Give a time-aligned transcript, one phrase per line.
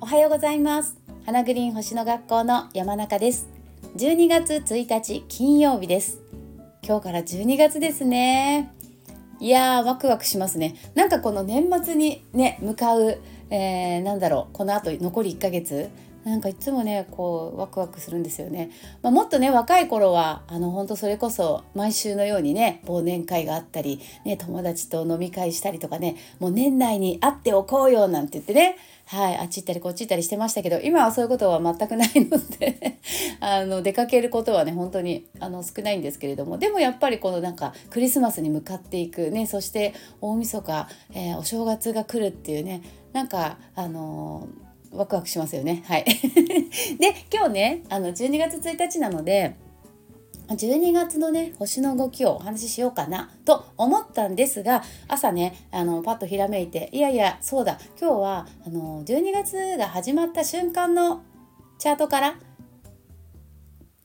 [0.00, 0.96] おはようございます。
[1.26, 3.46] 花グリーン星の学校の山中です。
[3.98, 6.22] 12月1日金曜日です。
[6.82, 8.72] 今日から12月ですね。
[9.38, 10.76] いやーワクワクしますね。
[10.94, 13.20] なんかこの年末にね向かう、
[13.50, 15.90] えー、なんだろうこのあと残り1ヶ月
[16.24, 18.70] なんかいつもねこうワクワクするんですよね、
[19.02, 32.98] まあ、もっとね若い頃はあの本当それこそ毎週のようにね忘年会があったり、ね、友達と飲み会したりとかねもう年内に会っておこうよなんて言ってねはいあっち行ったりこっち行ったりしてましたけど今はそういうことは全くないので
[33.40, 42.80] あの出かけることはね本当にあの少ないんですけれどもでもやっぱりこのなんかクリスマスに向かっていくねそして大晦日、えー、お正月が来るっていうね
[43.12, 44.63] なんかあのー
[44.94, 45.82] ワクワクしますよね。
[45.86, 46.04] はい。
[46.98, 49.56] で今日ねあの12月1日なので
[50.48, 61.22] 12月のね星の動きをお話ししようかなと思ったんですが朝ねあのパッとひらめいていやいやそうだ今日はあの12月が始まった瞬間の
[61.78, 62.38] チャートから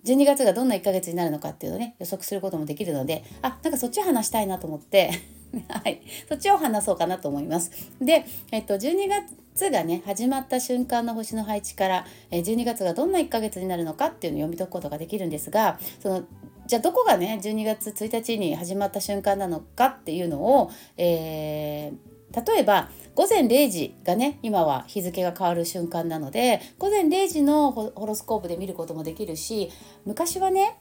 [0.05, 5.11] 12月がどんな1ヶ月になるのかっていうのをね予測することもできるのであなんかそっち話したいなと思って
[5.67, 7.71] はい、そっちを話そうかなと思います。
[7.99, 9.35] で、えっと、12月
[9.69, 16.23] がね始まった瞬間の星の配置から12月がどんな1ヶ月になるのかっていうのを読み解くことができるんですがその
[16.67, 29.71] じゃあどこがね12月1日に始まった瞬間なのかっていうのを、えー、例えば午前0時がね今は日付が変わる瞬間なので午前0時のホロスコープで見ることもできるし
[30.05, 30.77] 昔はね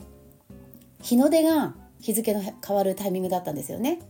[1.00, 4.00] 日の出が日付の変わるタイミングだったんですよね。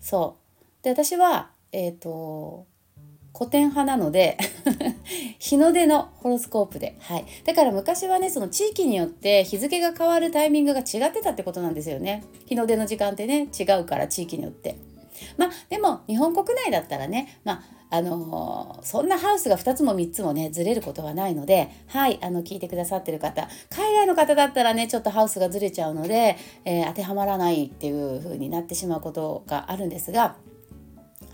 [0.00, 0.36] そ
[0.80, 2.66] うで私はえっ、ー、と
[3.38, 4.36] 古典派なので
[5.38, 12.24] 日の出のホロスコープで、はい、だから昔はねその地域によって日付が変わるタイミングが違ってたってことなんですよね。
[12.46, 14.76] 日の出の時間ってね違うから地域によって。
[15.36, 30.36] まあでも日本国内だったらねまああのー、そんなハウスが2つも3つもねずれることはないのではいあの聞いてくださってる方海外の方だったらねちょっとハウスがずれちゃうので、えー、当てはまらないっていう風になってしまうことがあるんですが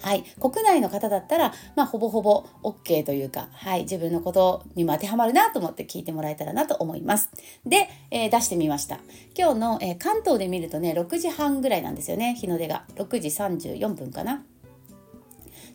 [0.04, 7.30] はい、国内の方だったら、まあ、ほぼほぼ OK というか、はい、自分のことにも当てはまるなと思って聞いてもらえたらなと思います。
[7.64, 8.98] で、えー、出してみました。
[9.34, 12.84] 今日の、えー、関東で見るとね、6時半ぐらいなんですよね、日の出が。
[12.96, 14.44] 6時34分かな。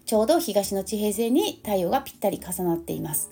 [0.05, 3.31] ちょうど東の地平線に太陽がぴったり重なっています。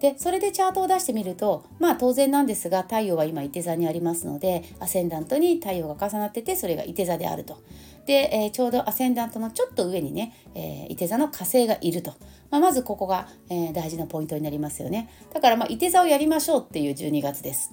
[0.00, 7.62] でそれでチャートを出してみるとまあ当然なんですが太陽は今伊手座にありますのでアセンダントに太陽が重なっててそれが伊手座であると。
[8.06, 12.14] で、えー、ちょうどアセンダントのちょっと上にね、えー、伊手座の火星がいると、
[12.50, 15.10] まあ、まずここが、えー、大事なポイントになりますよね。
[15.34, 17.72] だからまあ伊手座をやりましょうっていう12月です。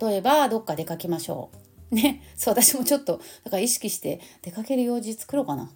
[0.00, 1.50] 例えばどっか出かけましょ
[1.90, 1.94] う。
[1.94, 2.20] ね。
[2.36, 5.70] そう私もちょっとだから意識して出かける用事作ろうかな。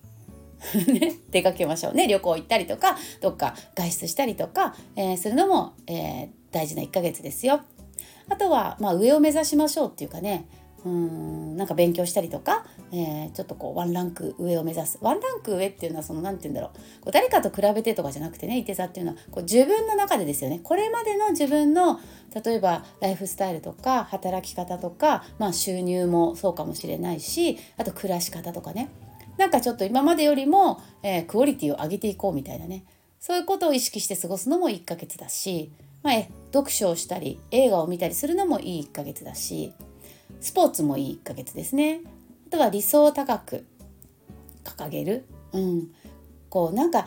[0.86, 1.94] ね、出かけましょう。
[1.94, 2.06] ね。
[2.08, 7.62] 旅行行ったりとかどっか外出したりとか、えー、するのも、えー、大事な1ヶ月ですよ。
[8.28, 10.46] あとは、まあ、上を目指しましょうっていうかね。
[10.84, 14.98] うんなんか勉強したりとか、えー、ちょっとこうワンランク上を目指す。
[15.00, 16.78] ワンランク上っていうのはその何て言うんだろう。
[17.00, 20.60] こう誰かと比べてとかじゃなくてねいて座っていうのはこう自分の中でですよね。
[20.62, 22.00] これまでの自分の
[22.34, 28.90] 例えばライフスタイルとか働き方とか、まあ、収入もそうかもしれないしあと暮らし方とかね。
[29.38, 32.84] なんかちょっと今までよりも、えー、クオリティを上げていこうみたいなね。
[33.18, 35.70] そういうことを意識して過ごすのも1ヶ月だし、
[36.02, 36.14] まあ、
[36.52, 39.72] 読書をしたり映画を見たりするのもいい1ヶ月だし。
[40.42, 42.00] スポーツもいい1ヶ月ですね。
[42.48, 43.64] あとは理想を高く
[44.64, 45.88] 掲げる、うん、
[46.50, 47.06] こうなんか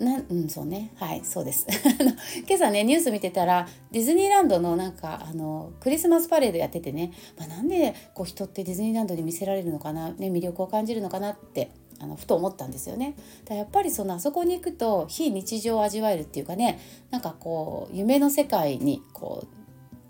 [0.00, 0.90] なうんそうね。
[0.96, 1.66] はいそうです。
[2.48, 13.14] 今朝ねニュース見てたらディズニーランドのなんかあのクリスマスパレードやっててね、まあ、なんでこう人ってディズニーランドに見せられるのかな、ね、魅力を感じるのかなってあのふと思ったんですよね。
[13.44, 16.78] だやっぱりそのあそこに行くと非日常を味わえるっていうかね
[17.10, 19.46] なんかこう夢の世界にこう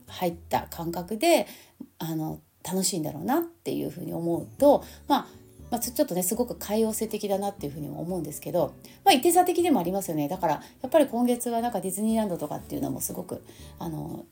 [0.06, 1.48] 入った感覚で
[1.98, 5.40] あの楽しいんだろうなっていうふうに思うとまあ
[5.70, 8.74] まあ、ちょっとねすごく海洋性的だなっていうふうにも思うんですけど、
[9.04, 10.28] まあ、一定差的でもありますよね。
[10.28, 13.44] だからやっぱり今月はなんかディズニーランドとかっていうのもすごく
[13.78, 14.24] あの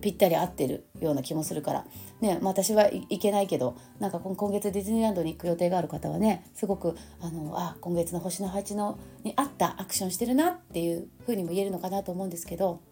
[0.00, 1.86] ぴったり合ってるような気もするから、
[2.20, 12.82] ねまあ、私は行けないけどなんか今月ディズニーランドに行く予定がある方はねすごくあのあ今月の星の配置のに合ったアクションしてるなっていうふうにも言えるのかなと思うんですけど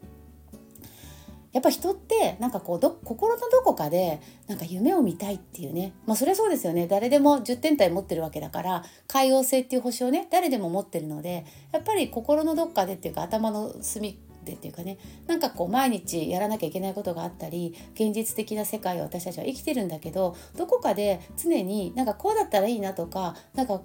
[1.55, 5.93] やっぱ人ってなんかこうど心のどこかでなんか夢を見たいっていうね。
[6.05, 6.89] まあそれはそうですよね。
[6.89, 14.99] 誰でも10点体持ってるわけだから海王星っていう星をね誰でも持ってるのでやっぱり心のどっかでっていうか頭の隅でっていうかね。
[15.29, 23.81] なんかこう毎日やらなきゃいけないことがあったり現実的な世界を私たちは生きてるんだけどどこかで常になんかこうだったらいいなとかなんか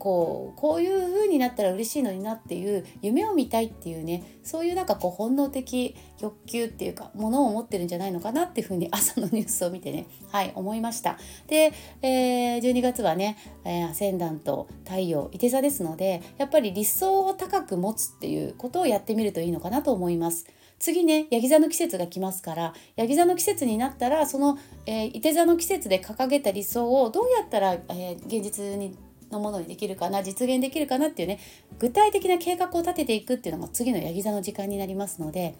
[0.00, 11.18] こうこういう風になったら嬉しいのになっていう夢を見たいっていうねそういうなんかこう本能的欲求っていうかものを持ってるんじゃないのかなっていう風に朝のニュースを見てね はい思いました。
[11.48, 20.46] で、えー、12月はね、えー、アセンダント太陽いて座ですのでやっぱり理想を高く持つっていうことをやってみるといいのかなと思います。
[20.78, 28.96] 次ねヤギ座の季節が来ますからヤギ座の季節になったらその、えー、いて座の季節で掲げた理想をどうやったら、えー、現実に
[29.30, 31.38] のものにできるかな実現できるかなっていうね
[31.78, 35.54] 具体的な計画を立てていくっていうのが次のヤギ座の時間になりますので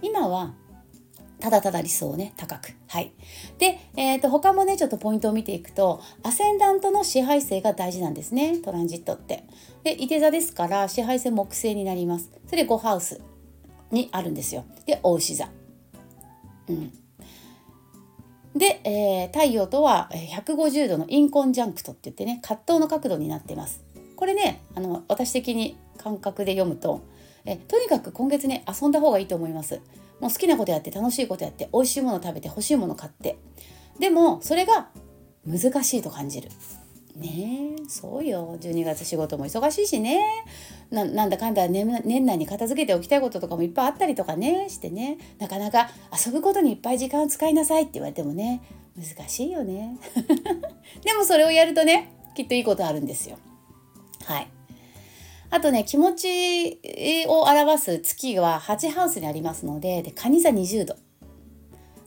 [0.00, 0.54] 今は
[1.42, 2.72] ただただ理想をね高く。
[2.86, 3.12] はい。
[3.58, 9.44] で、えーと、他もねちょっとポイントを見ていくとアセンダントの支配性が大事なんですねトランジットって。
[9.82, 12.30] で伊手座ですから支配性木星になります。
[12.46, 13.20] それで5ハウス
[13.90, 14.64] にあるんですよ。
[14.86, 15.48] で大牛座。
[16.68, 17.01] うん。
[18.54, 23.82] で、えー、太陽とは150度のインコンジャンクトって言ってね葛藤の角度になってます。
[24.16, 27.02] これねあの私的に感覚で読むと
[27.44, 29.80] えとにかく今月ね遊んだ方がいいと思います。
[30.20, 33.38] もう好きなことやって楽しいことやって美味しいもの食べて欲しいもの買って
[33.98, 34.88] でもそれが
[35.44, 36.50] 難しいと感じる。
[37.16, 37.76] ね。
[37.80, 38.56] えそうよ。
[38.60, 40.22] 12月仕事も忙しいしね。
[40.90, 44.68] なんだかんだ年年内に片付けておきたいこととかもいっぱいあったりとかね。
[44.68, 45.18] してね。
[45.38, 45.90] なかなか
[46.24, 48.62] 遊ぶことにいっぱい時間を使いなさいって言われてもね。
[48.96, 49.96] 難しいよね。
[51.02, 53.38] でもそれをやるとねきっといいことあるんですよ。
[54.24, 54.48] はい。
[55.50, 56.80] あとね気持ち
[57.28, 60.96] を表す月は8ハウスにありますのでで蟹座20度。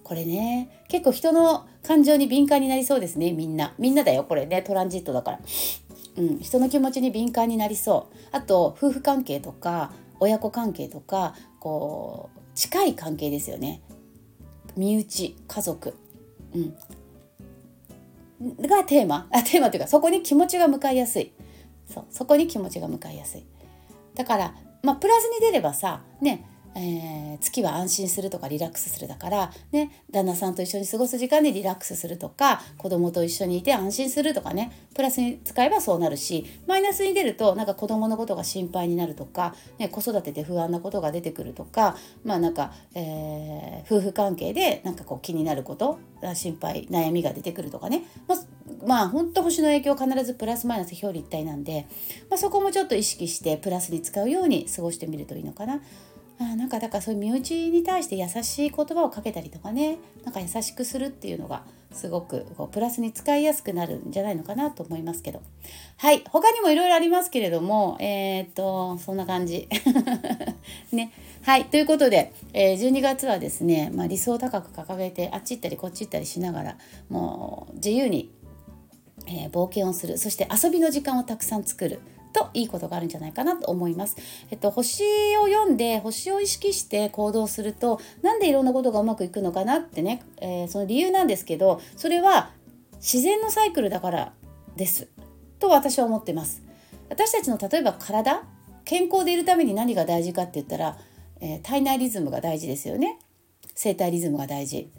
[0.04, 3.74] これね結構人の感情に敏感になりそうですねみんな。
[3.78, 4.62] みんなだよこれね。
[4.62, 5.40] トランジットだから。
[6.18, 8.18] うん、人の気持ちに敏感になりそう。
[8.32, 13.82] あと夫婦関係とか親子関係とかこう近い関係ですよね。
[14.76, 15.94] 身内家族、
[16.54, 16.76] うん、
[18.68, 19.28] がテーマ。
[19.32, 21.34] あテーマというかそこに気持ちが向かいやすい。
[21.94, 22.06] そう。
[22.10, 23.44] そこに気持ちが向かいやすい。
[24.16, 41.96] だからまあプラスに出ればさねえー、月は安心するとかリラックスするだから、ね、旦那さんと一緒に過ごす時間でリラックスするとか子供と一緒にいて安心するとかねプラスに使えばそうなるしマイナスに出るとなんか子供のことが心配になるとか、ね、子育てで不安なことが出てくるとか
[42.26, 46.00] まあなんか、えー、夫婦関係でなんかこう気になること
[46.34, 48.40] 心配悩みが出てくるとかね、まあ、
[48.86, 51.88] まあ本当星の影響必ずプラスマイナス表裏一体なんで、
[52.30, 55.82] まあ、そこもちょっと意識してプラスに使うように過ごしてみるといいのかな。
[56.40, 59.98] あなんかだからそういう身内に対して優しい言葉をかけたりとかね。
[60.24, 65.42] なんか優しくするっていうのがすごくこうプラスに使いやすくなるんじゃないのかなと思いますけど。
[65.98, 69.70] はい他にもいろいろありますけれどもえー、っとそんな感じ。
[70.92, 71.12] ね。
[71.44, 76.78] はいということで、えー、12月はですね、まあ、理想高く掲げてあっち行ったりこっち行ったりしながら
[77.08, 78.32] もう自由に、
[79.28, 80.18] えー、冒険をする。
[80.18, 82.02] そして遊びの時間をたくさん作る。
[82.36, 84.18] といいことがあるんじゃないかなと思います。
[84.52, 85.04] えっと、星
[85.38, 92.52] を読んで星を意識して行動するとなんでいろんなことがうまくいくのかなってね、えー、その理由なんですけどそれは
[92.96, 94.34] 自然のサイクルだから
[94.76, 95.08] です
[95.60, 96.62] と私は思ってます。
[97.10, 98.44] 私たちの例えば体
[98.84, 100.98] 健康でいるために何が大事かって言ったら、
[101.40, 103.20] えー、体内リズムが大事ですよね
[103.76, 104.92] 生体リズムが大事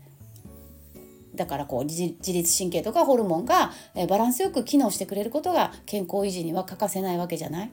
[1.37, 3.73] だからこう自律神経とかホルモンが
[4.09, 7.71] バランスよく機能してくれることが健康維持には欠かせないわけじゃない？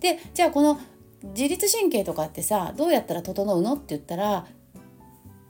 [0.00, 0.78] でじゃあこの
[1.34, 4.46] 自律神経とかってさどうやったら整うのって言ったら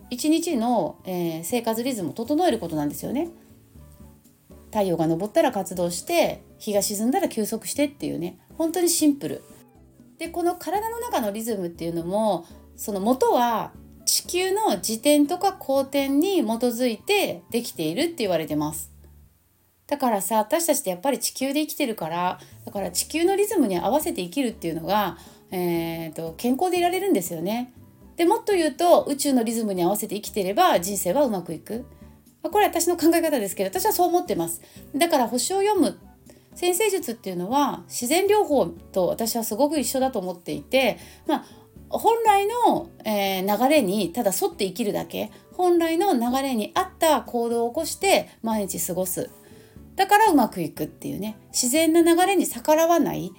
[0.09, 3.29] 一日の、えー、生活リズムを整えることなんですよね。
[4.71, 9.43] 太陽が昇ったら活動して日が沈んだら休息してっていうね本当にシンプル。
[10.19, 12.47] でこの体の中のリズムっていうのも
[12.77, 13.73] その元は
[14.17, 18.91] 地球の自転とか公転に基づいてできているって言われてます。
[19.87, 25.19] だからさ私たちってやっぱり地球で生きてるからだから地球のリズムに合わせて生きるっていうのが、
[25.51, 27.75] えーと、健康でいられるんですよね。
[28.17, 31.85] でもっと言うと宇宙のリズムに合わせて生きてれば人生はうまくいく。
[32.43, 34.63] これ私の考え方ですけど私はそう思ってます。
[34.95, 35.99] だから星を読む
[36.55, 40.97] 先生術っていうのは自然療法と私はすごく一緒だと思っていて
[41.27, 41.45] まあ
[41.89, 49.31] 本来の、えー、流れにただ沿って生きるだけ本来の流れに合った行動を起こして毎日過ごす
[49.95, 53.33] だからうまくいくっていうね自然な流れに逆らわない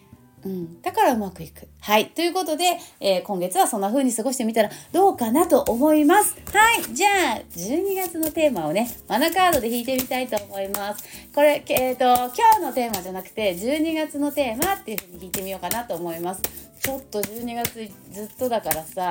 [0.45, 1.67] うん、だからうまくいく。
[1.81, 2.11] はい。
[2.11, 6.35] ということで、えー、今月はそんな風に過ごしてみたらどうかなと思います。
[6.53, 6.93] はい。
[6.93, 11.03] じゃあ、12月のテーマをね、マナカードで引いてみたいと思います。
[11.33, 16.66] これ、えっ、ー、と、今日のテーマじゃなくて、12月のテーマっていう風に引いてみようかなと思います。
[16.81, 19.09] ちょっと12月ずっとだからさ、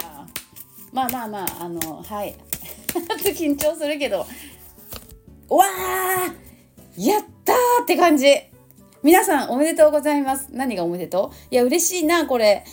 [0.93, 2.35] まあまあまああのはい。
[3.37, 4.21] 緊張するけど
[5.49, 8.27] わーやったーって感じ。
[9.03, 10.49] 皆さんおめでとうございます。
[10.51, 11.55] 何がおめでとう？
[11.55, 12.65] いや嬉しいなこれ。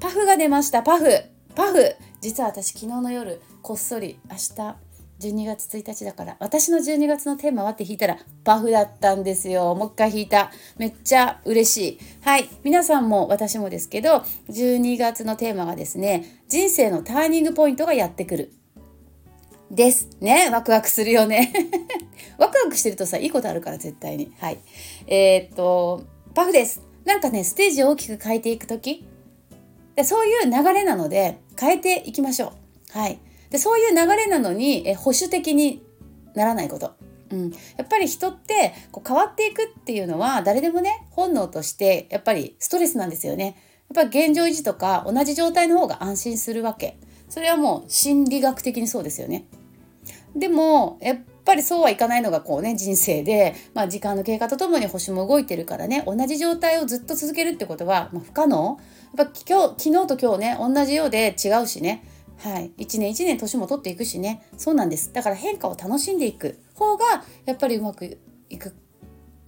[0.00, 1.22] パフが出ましたパフ。
[1.54, 1.94] パフ。
[2.20, 4.76] 実は私昨日の夜こっそり明日
[5.20, 6.36] 12月1日だから。
[6.38, 7.70] 私の12月のテーマは？
[7.70, 9.74] って弾いたらパフだったんですよ。
[9.74, 10.50] もう一回弾いた。
[10.76, 11.98] めっちゃ嬉しい。
[12.22, 12.48] はい。
[12.62, 18.52] 皆さんも私もですけど12月のテーマがですね人生のターニングポイントがやってくる。
[19.70, 20.08] です。
[20.20, 20.50] ね。
[20.50, 21.52] ワクワクするよね。
[22.38, 24.32] ワクワクしてるとさいいことあるから絶対に。
[24.38, 24.58] はい。
[25.08, 26.80] えー、っとパフです。
[27.04, 29.04] なんかねステージを大きく変えていく時？
[30.04, 32.52] そういう流れなので変えていきましょ
[32.94, 32.98] う。
[32.98, 33.18] はい。
[33.50, 35.82] でそういう流れなのにえ保守的に
[36.34, 36.94] ならないこと。
[37.30, 43.56] うん、やっぱり人ってこう変わっていくっていうのは誰でもね本能としてやっぱりストレスなんですよね。
[43.94, 46.98] やっぱり現状維持とか同じ状態の方が安心するわけ。
[47.28, 49.46] それはもう心理学的にそうですよね。
[50.34, 58.78] でもやっぱりそうはいかないのがこうね人生で、まあ、時間の経過とともに星も動いてるからね同じ状態をずっと続けるってことは、まあ、不可能
[59.16, 62.04] やっぱ今日昨日と今日ね同じようで違うしね
[62.38, 64.46] はい、1年1年年も取っていくしね。
[64.56, 65.12] そうなんです。
[65.12, 67.04] だから変化を楽しんでいく方が
[67.46, 68.18] やっぱりうまく
[68.48, 68.74] いく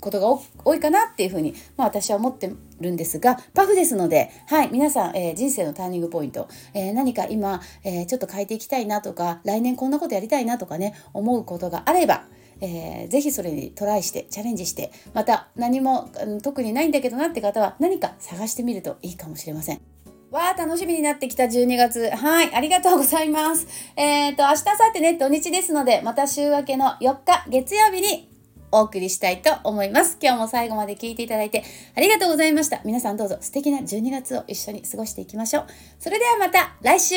[0.00, 0.26] ことが
[0.64, 12.24] 多いかなっていうふうに、まあ、私は思ってるんですがパフですので、はい、皆さん、えー、人生のターニングポイント、えー、何か今、えー、ちょっと変えていきたいなとか来年こんなことやりたいなとかね思うことがあれば
[12.62, 19.80] えー、ぜひそれにトライしてチャレンジしてまた何も、うん、特にないんだけどなって方は何か探してみるといいかもしれません。
[20.30, 22.08] わあ、楽しみになってきた12月。
[22.10, 23.66] はい、ありがとうございます。
[23.96, 28.30] えっ、ー、と、明日、明後日ね、土日ですので、また週明けの4日、月曜日に
[28.70, 30.18] お送りしたいと思います。
[30.22, 31.64] 今日も最後まで聞いていただいて
[31.96, 32.80] ありがとうございました。
[32.84, 35.66] 皆さんどうぞ素敵な12月を一緒に過ごしていきましょう。
[35.98, 37.16] それではまた来週